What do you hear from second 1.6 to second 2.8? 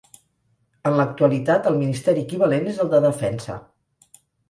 el ministeri equivalent